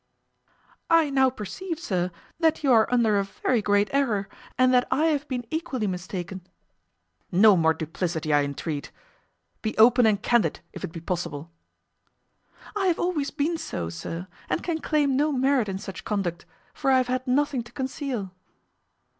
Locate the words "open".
9.77-10.07